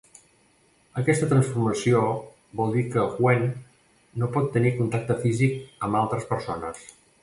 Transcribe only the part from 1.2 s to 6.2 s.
transformació vol dir que Hwen no pot tenir contacte físic amb